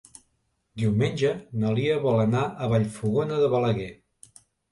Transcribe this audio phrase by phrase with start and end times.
[0.83, 3.93] Diumenge na Lia vol anar a Vallfogona de Balaguer.